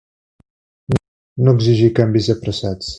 No 1.47 1.55
exigir 1.57 1.93
canvis 2.01 2.35
apressats. 2.39 2.87